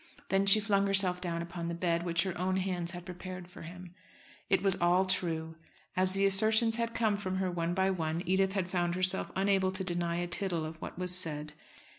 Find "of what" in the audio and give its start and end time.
10.65-10.97